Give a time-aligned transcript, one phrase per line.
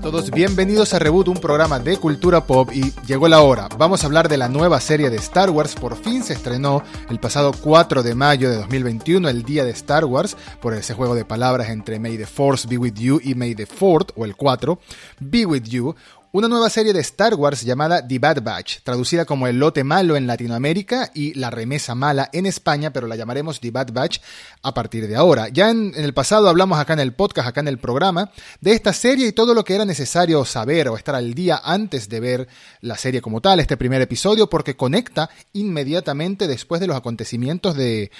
[0.00, 3.68] todos, bienvenidos a Reboot, un programa de cultura pop y llegó la hora.
[3.76, 5.74] Vamos a hablar de la nueva serie de Star Wars.
[5.74, 10.06] Por fin se estrenó el pasado 4 de mayo de 2021, el día de Star
[10.06, 13.54] Wars, por ese juego de palabras entre May the Force be with you y May
[13.54, 14.78] the Fourth, o el 4,
[15.20, 15.94] be with you,
[16.32, 20.16] una nueva serie de Star Wars llamada The Bad Batch, traducida como El lote malo
[20.16, 24.20] en Latinoamérica y La remesa mala en España, pero la llamaremos The Bad Batch
[24.62, 25.48] a partir de ahora.
[25.48, 28.30] Ya en, el pasado hablamos acá en el podcast, acá en el programa,
[28.60, 32.08] de esta serie y todo lo que era necesario saber o estar al día antes
[32.08, 32.48] de ver
[32.80, 38.12] la serie como tal, este primer episodio, porque conecta inmediatamente después de los acontecimientos de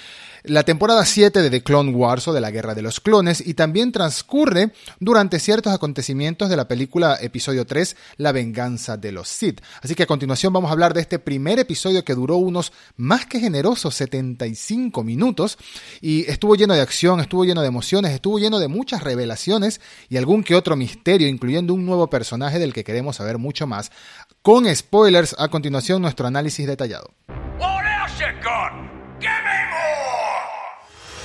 [0.43, 3.53] la temporada 7 de The Clone Wars o de la Guerra de los Clones y
[3.53, 9.61] también transcurre durante ciertos acontecimientos de la película episodio 3 La venganza de los Sith.
[9.81, 13.25] Así que a continuación vamos a hablar de este primer episodio que duró unos más
[13.25, 15.57] que generosos 75 minutos
[16.01, 20.17] y estuvo lleno de acción, estuvo lleno de emociones, estuvo lleno de muchas revelaciones y
[20.17, 23.91] algún que otro misterio, incluyendo un nuevo personaje del que queremos saber mucho más.
[24.41, 27.13] Con spoilers, a continuación nuestro análisis detallado.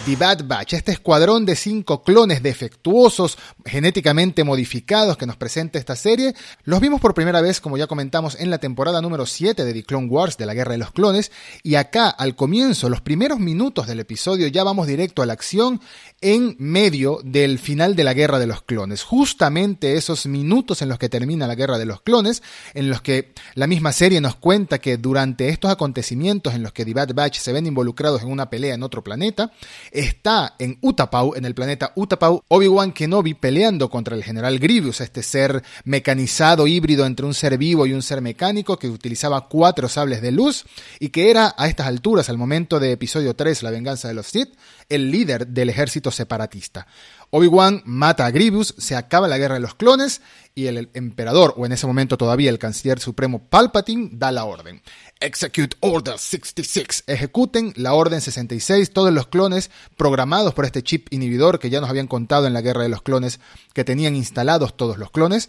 [0.07, 5.97] The Bad Batch, este escuadrón de cinco clones defectuosos, genéticamente modificados que nos presenta esta
[5.97, 6.33] serie,
[6.63, 9.83] los vimos por primera vez, como ya comentamos, en la temporada número 7 de The
[9.83, 11.33] Clone Wars, de la Guerra de los Clones,
[11.65, 15.81] y acá, al comienzo, los primeros minutos del episodio, ya vamos directo a la acción
[16.21, 19.03] en medio del final de la Guerra de los Clones.
[19.03, 23.35] Justamente esos minutos en los que termina la Guerra de los Clones, en los que
[23.55, 27.41] la misma serie nos cuenta que durante estos acontecimientos en los que The Bad Batch
[27.41, 29.51] se ven involucrados en una pelea en otro planeta,
[29.97, 35.23] está en Utapau, en el planeta Utapau, Obi-Wan Kenobi peleando contra el general Grievous, este
[35.23, 40.23] ser mecanizado híbrido entre un ser vivo y un ser mecánico que utilizaba cuatro sables
[40.23, 40.65] de luz
[41.01, 44.27] y que era a estas alturas, al momento de episodio 3, La venganza de los
[44.27, 44.55] Sith,
[44.89, 46.87] el líder del ejército separatista.
[47.31, 50.23] Obi-Wan mata a Grievous, se acaba la guerra de los clones
[50.55, 54.83] y el emperador, o en ese momento todavía el canciller supremo Palpatine, da la orden.
[55.21, 57.05] Execute Order 66.
[57.07, 61.91] Ejecuten la Orden 66, todos los clones programados por este chip inhibidor que ya nos
[61.91, 63.41] habían contado en la Guerra de los Clones
[63.75, 65.49] que tenían instalados todos los clones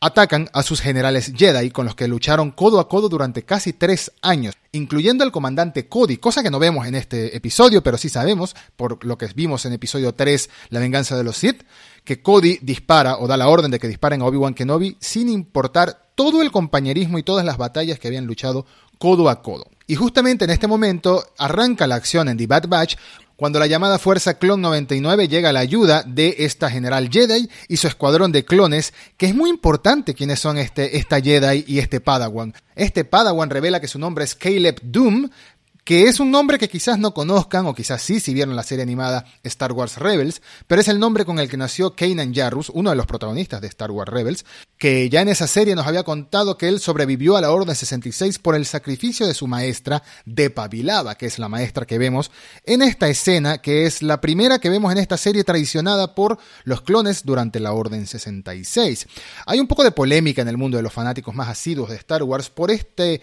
[0.00, 4.12] atacan a sus generales Jedi con los que lucharon codo a codo durante casi tres
[4.22, 8.54] años, incluyendo al comandante Cody, cosa que no vemos en este episodio, pero sí sabemos,
[8.76, 11.64] por lo que vimos en episodio 3, La venganza de los Sith,
[12.04, 16.10] que Cody dispara o da la orden de que disparen a Obi-Wan Kenobi sin importar
[16.14, 18.66] todo el compañerismo y todas las batallas que habían luchado
[18.98, 19.66] codo a codo.
[19.86, 22.96] Y justamente en este momento arranca la acción en The Bad Batch
[23.38, 27.76] cuando la llamada Fuerza Clon 99 llega a la ayuda de esta general Jedi y
[27.76, 32.00] su escuadrón de clones, que es muy importante quiénes son este, esta Jedi y este
[32.00, 32.52] Padawan.
[32.74, 35.30] Este Padawan revela que su nombre es Caleb Doom,
[35.88, 38.82] que es un nombre que quizás no conozcan, o quizás sí si vieron la serie
[38.82, 42.90] animada Star Wars Rebels, pero es el nombre con el que nació Kanan Jarrus, uno
[42.90, 44.44] de los protagonistas de Star Wars Rebels,
[44.76, 48.38] que ya en esa serie nos había contado que él sobrevivió a la Orden 66
[48.38, 52.30] por el sacrificio de su maestra Depa Vilava, que es la maestra que vemos
[52.64, 56.82] en esta escena, que es la primera que vemos en esta serie traicionada por los
[56.82, 59.06] clones durante la Orden 66.
[59.46, 62.24] Hay un poco de polémica en el mundo de los fanáticos más asiduos de Star
[62.24, 63.22] Wars por este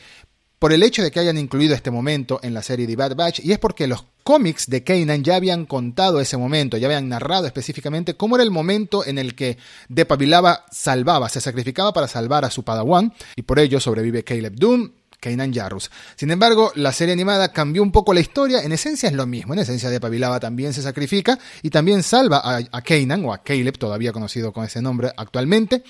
[0.65, 3.39] por el hecho de que hayan incluido este momento en la serie de Bad Batch,
[3.43, 7.45] y es porque los cómics de Kanan ya habían contado ese momento, ya habían narrado
[7.45, 9.59] específicamente cómo era el momento en el que
[9.89, 14.89] Depabilaba salvaba, se sacrificaba para salvar a su Padawan, y por ello sobrevive Caleb Doom,
[15.19, 15.91] Kanan Jarrus.
[16.15, 19.53] Sin embargo, la serie animada cambió un poco la historia, en esencia es lo mismo,
[19.53, 23.77] en esencia Depabilaba también se sacrifica y también salva a, a Kanan, o a Caleb,
[23.77, 25.83] todavía conocido con ese nombre actualmente.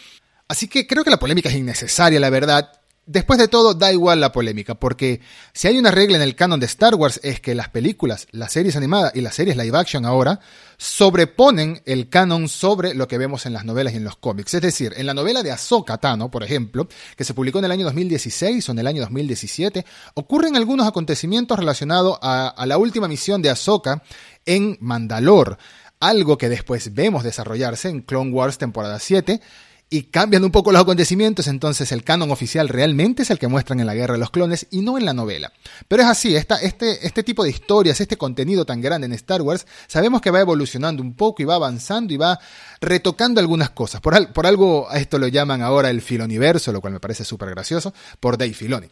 [0.50, 2.74] Así que creo que la polémica es innecesaria, la verdad.
[3.08, 5.22] Después de todo, da igual la polémica, porque
[5.54, 8.52] si hay una regla en el canon de Star Wars es que las películas, las
[8.52, 10.40] series animadas y las series live action ahora
[10.78, 14.56] sobreponen el canon sobre lo que vemos en las novelas y en los cómics.
[14.56, 17.72] Es decir, en la novela de Ahsoka Tano, por ejemplo, que se publicó en el
[17.72, 19.86] año 2016 o en el año 2017,
[20.16, 24.02] ocurren algunos acontecimientos relacionados a, la última misión de Ahsoka
[24.48, 25.58] en Mandalore,
[26.00, 29.42] algo que después vemos desarrollarse en Clone Wars temporada 7
[29.90, 33.80] y cambian un poco los acontecimientos, entonces el canon oficial realmente es el que muestran
[33.80, 35.54] en la Guerra de los Clones y no en la novela.
[35.88, 39.42] Pero es así, esta, este, este tipo de historias, este contenido tan grande en Star
[39.42, 42.40] Wars, sabemos que va evolucionando un poco y va avanzando y va
[42.82, 44.02] retocando algunas cosas.
[44.02, 47.52] Por, por algo a esto lo llaman ahora el filoniverso, lo cual me parece súper
[47.52, 48.90] gracioso, por Dave Filoni.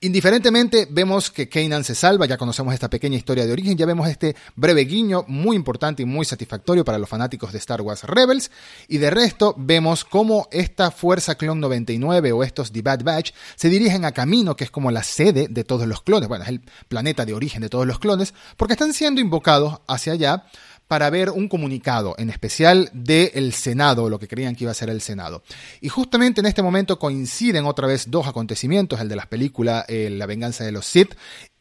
[0.00, 4.08] Indiferentemente, vemos que Kanan se salva, ya conocemos esta pequeña historia de origen, ya vemos
[4.08, 8.50] este breve guiño muy importante y muy satisfactorio para los fanáticos de Star Wars Rebels,
[8.88, 13.70] y de resto vemos cómo esta Fuerza Clon 99 o estos The Bad Batch se
[13.70, 16.60] dirigen a Camino, que es como la sede de todos los clones, bueno, es el
[16.88, 20.44] planeta de origen de todos los clones, porque están siendo invocados hacia allá
[20.88, 24.90] para ver un comunicado, en especial del Senado, lo que creían que iba a ser
[24.90, 25.42] el Senado.
[25.80, 30.10] Y justamente en este momento coinciden otra vez dos acontecimientos, el de las películas eh,
[30.10, 31.14] La venganza de los Sith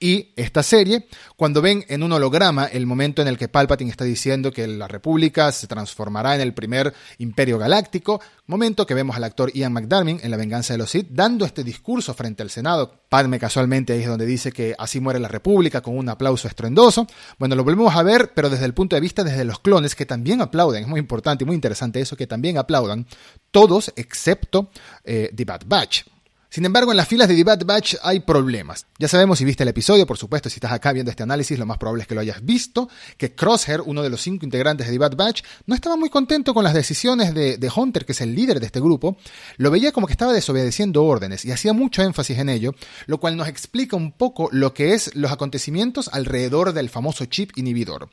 [0.06, 4.06] y esta serie, cuando ven en un holograma el momento en el que Palpatine está
[4.06, 9.24] diciendo que la República se transformará en el primer imperio galáctico, momento que vemos al
[9.24, 13.02] actor Ian McDermott en La venganza de los Sith dando este discurso frente al Senado.
[13.10, 17.08] Padme casualmente ahí es donde dice que así muere la República con un aplauso estruendoso.
[17.40, 20.06] Bueno, lo volvemos a ver, pero desde el punto de vista desde los clones que
[20.06, 20.84] también aplauden.
[20.84, 23.08] Es muy importante y muy interesante eso, que también aplaudan.
[23.50, 24.70] Todos excepto
[25.04, 26.04] eh, The Bad Batch.
[26.50, 28.86] Sin embargo, en las filas de The Bad Batch hay problemas.
[28.98, 31.66] Ya sabemos si viste el episodio, por supuesto, si estás acá viendo este análisis, lo
[31.66, 34.94] más probable es que lo hayas visto, que Crosshair, uno de los cinco integrantes de
[34.94, 38.22] The Bad Batch, no estaba muy contento con las decisiones de, de Hunter, que es
[38.22, 39.18] el líder de este grupo,
[39.58, 42.74] lo veía como que estaba desobedeciendo órdenes y hacía mucho énfasis en ello,
[43.08, 47.52] lo cual nos explica un poco lo que es los acontecimientos alrededor del famoso chip
[47.58, 48.10] inhibidor.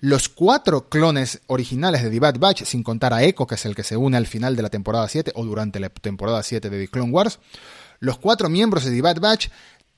[0.00, 3.74] Los cuatro clones originales de The Bad Batch, sin contar a Echo, que es el
[3.74, 6.78] que se une al final de la temporada 7 o durante la temporada 7 de
[6.78, 7.40] The Clone Wars,
[7.98, 9.48] los cuatro miembros de The Bad Batch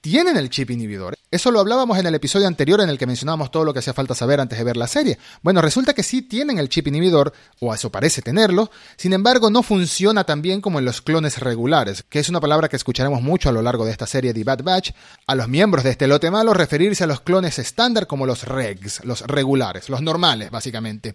[0.01, 1.17] tienen el chip inhibidor.
[1.31, 3.93] Eso lo hablábamos en el episodio anterior en el que mencionábamos todo lo que hacía
[3.93, 5.19] falta saber antes de ver la serie.
[5.43, 9.63] Bueno, resulta que sí tienen el chip inhibidor, o eso parece tenerlo, sin embargo no
[9.63, 13.49] funciona tan bien como en los clones regulares, que es una palabra que escucharemos mucho
[13.49, 14.91] a lo largo de esta serie The Bad Batch,
[15.27, 19.05] a los miembros de este lote malo referirse a los clones estándar como los regs,
[19.05, 21.15] los regulares, los normales básicamente.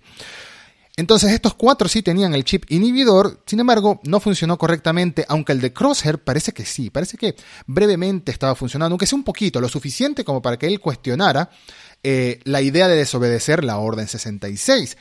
[0.97, 5.59] Entonces estos cuatro sí tenían el chip inhibidor, sin embargo no funcionó correctamente, aunque el
[5.59, 7.35] de Crosshair parece que sí, parece que
[7.67, 11.49] brevemente estaba funcionando, aunque sea un poquito, lo suficiente como para que él cuestionara
[12.01, 14.97] eh, la idea de desobedecer la Orden 66.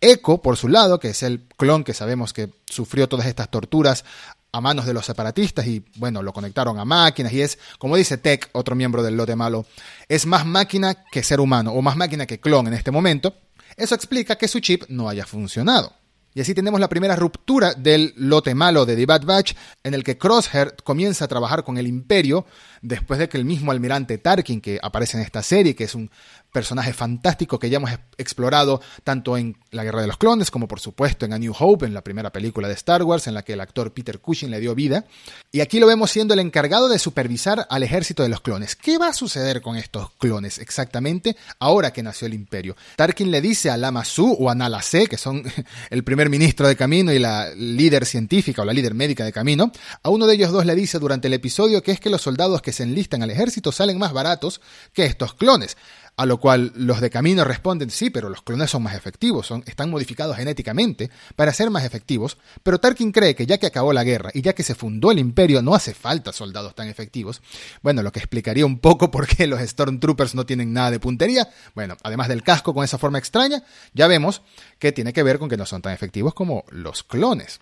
[0.00, 4.04] Echo, por su lado, que es el clon que sabemos que sufrió todas estas torturas
[4.50, 8.16] a manos de los separatistas y bueno, lo conectaron a máquinas y es, como dice
[8.16, 9.66] Tech, otro miembro del lote malo,
[10.08, 13.34] es más máquina que ser humano o más máquina que clon en este momento.
[13.76, 15.92] Eso explica que su chip no haya funcionado.
[16.36, 19.54] Y así tenemos la primera ruptura del lote malo de The Bad Batch,
[19.84, 22.44] en el que Crosshair comienza a trabajar con el Imperio,
[22.82, 26.10] después de que el mismo almirante Tarkin, que aparece en esta serie, que es un
[26.54, 30.78] personaje fantástico que ya hemos explorado tanto en La Guerra de los Clones como por
[30.78, 33.54] supuesto en A New Hope, en la primera película de Star Wars, en la que
[33.54, 35.04] el actor Peter Cushing le dio vida.
[35.50, 38.76] Y aquí lo vemos siendo el encargado de supervisar al ejército de los clones.
[38.76, 42.76] ¿Qué va a suceder con estos clones exactamente ahora que nació el imperio?
[42.96, 45.42] Tarkin le dice a Lama Su o a Nala Se, que son
[45.90, 49.72] el primer ministro de Camino y la líder científica o la líder médica de Camino,
[50.04, 52.62] a uno de ellos dos le dice durante el episodio que es que los soldados
[52.62, 54.60] que se enlistan al ejército salen más baratos
[54.92, 55.76] que estos clones.
[56.16, 59.64] A lo cual los de camino responden, sí, pero los clones son más efectivos, son,
[59.66, 64.04] están modificados genéticamente para ser más efectivos, pero Tarkin cree que ya que acabó la
[64.04, 67.42] guerra y ya que se fundó el imperio no hace falta soldados tan efectivos,
[67.82, 71.48] bueno, lo que explicaría un poco por qué los Stormtroopers no tienen nada de puntería,
[71.74, 74.42] bueno, además del casco con esa forma extraña, ya vemos
[74.78, 77.60] que tiene que ver con que no son tan efectivos como los clones.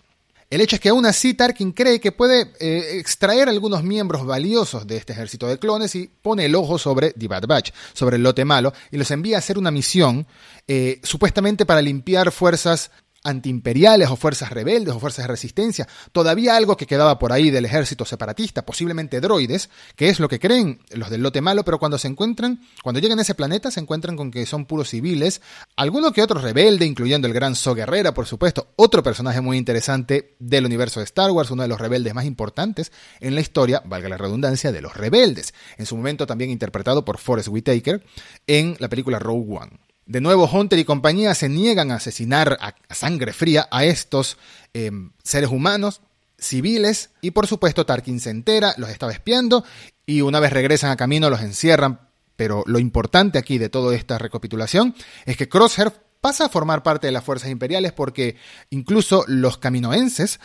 [0.53, 4.85] El hecho es que aún así Tarkin cree que puede eh, extraer algunos miembros valiosos
[4.85, 8.21] de este ejército de clones y pone el ojo sobre The Bad Batch, sobre el
[8.21, 10.27] lote malo, y los envía a hacer una misión
[10.67, 12.91] eh, supuestamente para limpiar fuerzas
[13.23, 17.65] antiimperiales o fuerzas rebeldes o fuerzas de resistencia, todavía algo que quedaba por ahí del
[17.65, 21.97] ejército separatista, posiblemente droides, que es lo que creen los del lote malo, pero cuando
[21.97, 25.41] se encuentran, cuando llegan a ese planeta se encuentran con que son puros civiles,
[25.75, 30.35] alguno que otro rebelde, incluyendo el gran So Guerrera, por supuesto, otro personaje muy interesante
[30.39, 34.09] del universo de Star Wars, uno de los rebeldes más importantes en la historia, valga
[34.09, 38.03] la redundancia, de los rebeldes, en su momento también interpretado por Forrest Whitaker
[38.47, 39.82] en la película Rogue One.
[40.05, 44.37] De nuevo, Hunter y compañía se niegan a asesinar a sangre fría a estos
[44.73, 46.01] em, seres humanos
[46.37, 49.63] civiles y por supuesto Tarkin se entera, los estaba espiando
[50.05, 52.01] y una vez regresan a camino los encierran.
[52.35, 54.95] Pero lo importante aquí de toda esta recapitulación
[55.25, 58.37] es que Crosshair pasa a formar parte de las fuerzas imperiales porque
[58.69, 60.39] incluso los caminoenses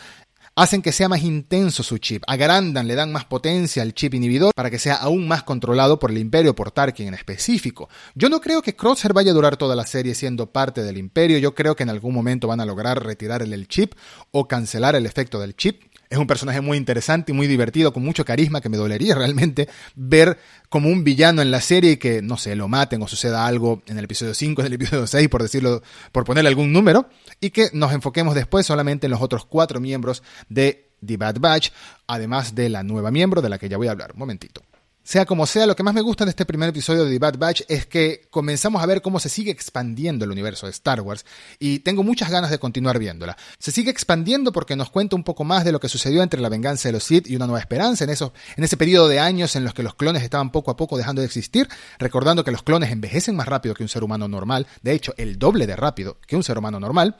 [0.61, 4.53] hacen que sea más intenso su chip, agrandan, le dan más potencia al chip inhibidor
[4.53, 7.87] para que sea aún más controlado por el imperio, por Tarkin en específico.
[8.13, 11.37] Yo no creo que Crosshair vaya a durar toda la serie siendo parte del imperio,
[11.37, 13.93] yo creo que en algún momento van a lograr retirar el chip
[14.31, 18.03] o cancelar el efecto del chip, es un personaje muy interesante y muy divertido, con
[18.03, 22.21] mucho carisma, que me dolería realmente ver como un villano en la serie y que,
[22.21, 25.29] no sé, lo maten o suceda algo en el episodio 5, en el episodio 6,
[25.29, 29.45] por decirlo, por ponerle algún número, y que nos enfoquemos después solamente en los otros
[29.45, 31.69] cuatro miembros de The Bad Batch,
[32.07, 34.11] además de la nueva miembro de la que ya voy a hablar.
[34.13, 34.61] Un momentito.
[35.09, 37.37] Sea como sea, lo que más me gusta de este primer episodio de The Bad
[37.39, 41.25] Batch es que comenzamos a ver cómo se sigue expandiendo el universo de Star Wars
[41.57, 43.35] y tengo muchas ganas de continuar viéndola.
[43.57, 46.49] Se sigue expandiendo porque nos cuenta un poco más de lo que sucedió entre la
[46.49, 49.63] venganza de los Sith y una nueva esperanza en, en ese periodo de años en
[49.63, 52.91] los que los clones estaban poco a poco dejando de existir, recordando que los clones
[52.91, 56.35] envejecen más rápido que un ser humano normal, de hecho el doble de rápido que
[56.35, 57.17] un ser humano normal,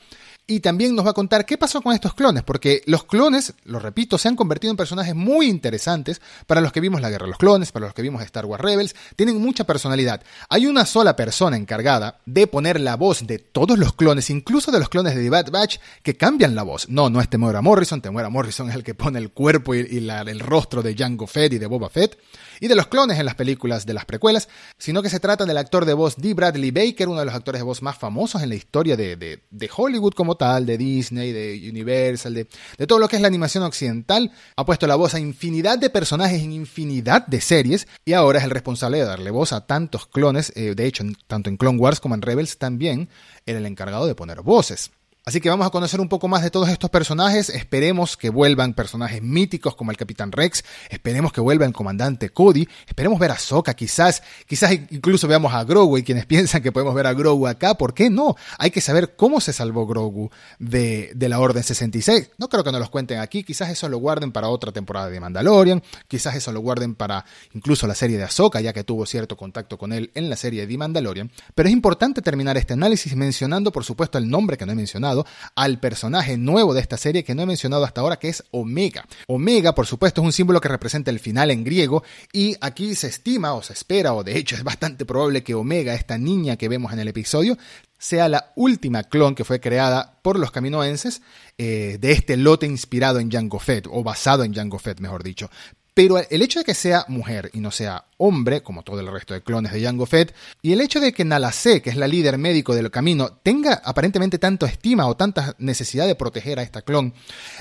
[0.50, 3.78] y también nos va a contar qué pasó con estos clones, porque los clones, lo
[3.78, 7.30] repito, se han convertido en personajes muy interesantes para los que vimos la Guerra de
[7.30, 10.24] los Clones, para los que vimos Star Wars Rebels, tienen mucha personalidad.
[10.50, 14.80] Hay una sola persona encargada de poner la voz de todos los clones, incluso de
[14.80, 16.90] los clones de The Bad Batch, que cambian la voz.
[16.90, 20.40] No, no es Temuera Morrison, Temuera Morrison es el que pone el cuerpo y, el
[20.40, 22.18] rostro de Jango Fett y de Boba Fett
[22.60, 25.58] y de los clones en las películas de las precuelas, sino que se trata del
[25.58, 26.34] actor de voz D.
[26.34, 29.44] Bradley Baker, uno de los actores de voz más famosos en la historia de, de,
[29.50, 33.64] de Hollywood como de Disney, de Universal, de, de, todo lo que es la animación
[33.64, 34.32] occidental.
[34.56, 38.46] Ha puesto la voz a infinidad de personajes en infinidad de series y ahora es
[38.46, 42.00] el responsable de darle voz a tantos clones, eh, de hecho, tanto en Clone Wars
[42.00, 43.10] como en Rebels también
[43.46, 44.92] era el encargado de poner voces.
[45.30, 47.50] Así que vamos a conocer un poco más de todos estos personajes.
[47.50, 50.66] Esperemos que vuelvan personajes míticos como el Capitán Rex.
[50.90, 52.68] Esperemos que vuelva el comandante Cody.
[52.88, 54.24] Esperemos ver a Sokka, quizás.
[54.48, 57.76] Quizás incluso veamos a Grogu y quienes piensan que podemos ver a Grogu acá.
[57.76, 58.36] ¿Por qué no?
[58.58, 62.32] Hay que saber cómo se salvó Grogu de, de la Orden 66.
[62.40, 63.44] No creo que nos los cuenten aquí.
[63.44, 65.84] Quizás eso lo guarden para otra temporada de Mandalorian.
[66.08, 69.78] Quizás eso lo guarden para incluso la serie de Ahsoka, ya que tuvo cierto contacto
[69.78, 71.30] con él en la serie de Mandalorian.
[71.54, 75.19] Pero es importante terminar este análisis mencionando, por supuesto, el nombre que no he mencionado
[75.56, 79.06] al personaje nuevo de esta serie que no he mencionado hasta ahora, que es Omega.
[79.28, 83.08] Omega, por supuesto, es un símbolo que representa el final en griego y aquí se
[83.08, 86.70] estima o se espera, o de hecho es bastante probable que Omega, esta niña que
[86.70, 87.58] vemos en el episodio,
[87.98, 91.22] sea la última clon que fue creada por los caminoenses
[91.58, 95.50] eh, de este lote inspirado en Jango Fett, o basado en Jango Fett, mejor dicho.
[95.94, 99.34] Pero el hecho de que sea mujer y no sea hombre, como todo el resto
[99.34, 102.38] de clones de Jango Fett, y el hecho de que Nalase, que es la líder
[102.38, 107.14] médico del camino, tenga aparentemente tanto estima o tanta necesidad de proteger a esta clon,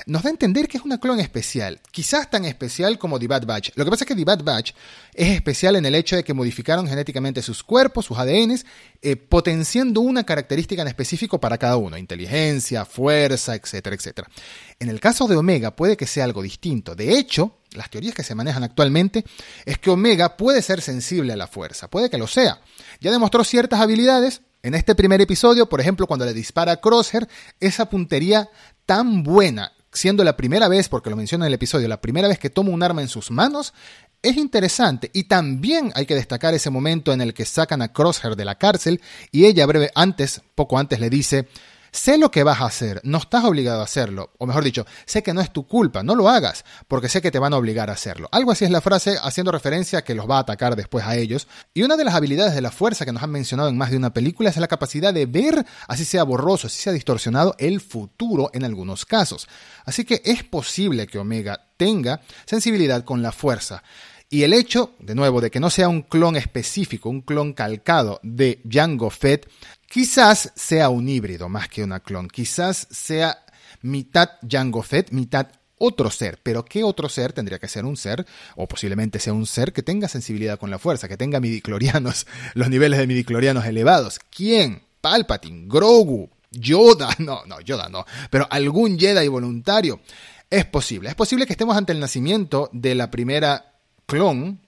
[0.05, 3.71] nos da a entender que es una clon especial, quizás tan especial como The Batch.
[3.75, 4.71] Lo que pasa es que The Batch
[5.13, 8.65] es especial en el hecho de que modificaron genéticamente sus cuerpos, sus ADNs,
[9.01, 14.29] eh, potenciando una característica en específico para cada uno, inteligencia, fuerza, etcétera, etcétera.
[14.79, 16.95] En el caso de Omega puede que sea algo distinto.
[16.95, 19.23] De hecho, las teorías que se manejan actualmente
[19.65, 22.61] es que Omega puede ser sensible a la fuerza, puede que lo sea.
[22.99, 24.41] Ya demostró ciertas habilidades.
[24.61, 27.29] En este primer episodio, por ejemplo, cuando le dispara a Crosshair,
[27.61, 28.49] esa puntería
[28.85, 32.39] tan buena, siendo la primera vez, porque lo menciona en el episodio, la primera vez
[32.39, 33.73] que toma un arma en sus manos,
[34.21, 35.11] es interesante.
[35.13, 38.55] Y también hay que destacar ese momento en el que sacan a Crosshair de la
[38.55, 41.47] cárcel y ella breve antes, poco antes le dice,
[41.91, 45.23] Sé lo que vas a hacer, no estás obligado a hacerlo, o mejor dicho, sé
[45.23, 47.89] que no es tu culpa, no lo hagas, porque sé que te van a obligar
[47.89, 48.29] a hacerlo.
[48.31, 51.15] Algo así es la frase haciendo referencia a que los va a atacar después a
[51.15, 51.47] ellos.
[51.73, 53.97] Y una de las habilidades de la fuerza que nos han mencionado en más de
[53.97, 58.51] una película es la capacidad de ver, así sea borroso, así sea distorsionado, el futuro
[58.53, 59.47] en algunos casos.
[59.85, 63.83] Así que es posible que Omega tenga sensibilidad con la fuerza.
[64.31, 68.19] Y el hecho, de nuevo, de que no sea un clon específico, un clon calcado
[68.21, 69.49] de Jango Fett,
[69.89, 72.27] Quizás sea un híbrido más que una clon.
[72.27, 73.43] Quizás sea
[73.81, 75.47] mitad Jango Fett, mitad
[75.79, 76.39] otro ser.
[76.43, 78.23] Pero ¿qué otro ser tendría que ser un ser?
[78.55, 82.69] O posiblemente sea un ser que tenga sensibilidad con la fuerza, que tenga midiclorianos, los
[82.69, 84.19] niveles de midiclorianos elevados.
[84.29, 84.83] ¿Quién?
[85.01, 87.09] Palpatine, Grogu, Yoda.
[87.17, 88.05] No, no, Yoda no.
[88.29, 90.01] Pero algún Jedi voluntario.
[90.51, 91.09] Es posible.
[91.09, 93.73] Es posible que estemos ante el nacimiento de la primera
[94.05, 94.59] clon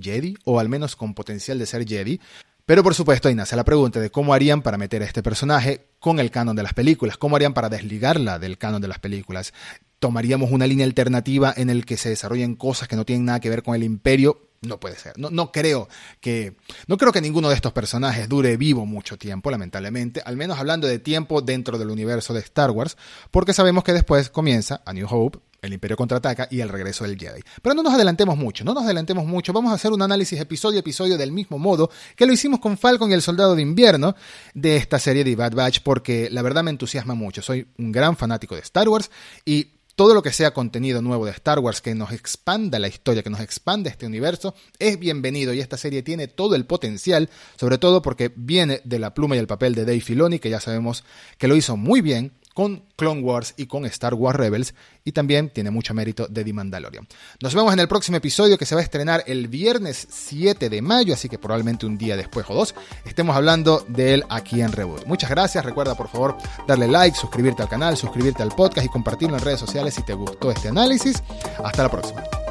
[0.00, 2.20] Jedi, o al menos con potencial de ser Jedi,
[2.66, 5.88] pero por supuesto ahí nace la pregunta de cómo harían para meter a este personaje
[5.98, 9.52] con el canon de las películas, cómo harían para desligarla del canon de las películas.
[9.98, 13.50] ¿Tomaríamos una línea alternativa en el que se desarrollen cosas que no tienen nada que
[13.50, 14.48] ver con el imperio?
[14.66, 15.18] No puede ser.
[15.18, 15.88] No, no, creo
[16.20, 16.56] que.
[16.86, 20.22] No creo que ninguno de estos personajes dure vivo mucho tiempo, lamentablemente.
[20.24, 22.96] Al menos hablando de tiempo dentro del universo de Star Wars.
[23.30, 27.18] Porque sabemos que después comienza A New Hope, el Imperio contraataca y el regreso del
[27.18, 27.40] Jedi.
[27.62, 29.52] Pero no nos adelantemos mucho, no nos adelantemos mucho.
[29.52, 32.76] Vamos a hacer un análisis episodio a episodio del mismo modo que lo hicimos con
[32.76, 34.14] Falcon y el Soldado de Invierno
[34.54, 37.42] de esta serie de Bad Batch, porque la verdad me entusiasma mucho.
[37.42, 39.10] Soy un gran fanático de Star Wars
[39.44, 43.22] y todo lo que sea contenido nuevo de Star Wars que nos expanda la historia,
[43.22, 47.78] que nos expanda este universo, es bienvenido y esta serie tiene todo el potencial, sobre
[47.78, 51.04] todo porque viene de la pluma y el papel de Dave Filoni, que ya sabemos
[51.38, 55.50] que lo hizo muy bien con Clone Wars y con Star Wars Rebels y también
[55.50, 57.06] tiene mucho mérito de The Mandalorian.
[57.40, 60.80] Nos vemos en el próximo episodio que se va a estrenar el viernes 7 de
[60.80, 64.72] mayo, así que probablemente un día después o dos estemos hablando de él aquí en
[64.72, 65.04] Reboot.
[65.06, 69.36] Muchas gracias, recuerda por favor darle like, suscribirte al canal, suscribirte al podcast y compartirlo
[69.36, 71.22] en redes sociales si te gustó este análisis.
[71.62, 72.43] Hasta la próxima.